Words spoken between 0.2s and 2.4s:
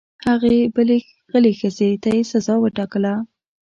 هغې بلې غلې ښځې ته یې